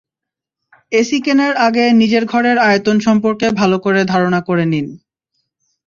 AC 0.91 1.17
কেনার 1.25 1.53
আগে 1.67 1.85
নিজের 1.93 2.23
ঘরের 2.25 2.57
আয়তন 2.67 2.97
সম্পর্কে 2.99 3.47
ভালো 3.59 3.77
করে 3.79 4.01
ধারণা 4.05 4.39
করে 4.41 4.65
নিন। 4.65 4.87